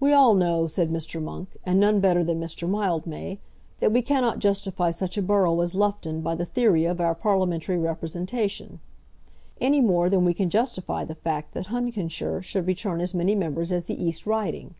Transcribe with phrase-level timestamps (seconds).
[0.00, 1.22] "We all know," said Mr.
[1.22, 2.68] Monk, "and none better than Mr.
[2.68, 3.38] Mildmay,
[3.78, 7.78] that we cannot justify such a borough as Loughton by the theory of our parliamentary
[7.78, 8.80] representation,
[9.60, 13.70] any more than we can justify the fact that Huntingdonshire should return as many members
[13.70, 14.74] as the East Riding.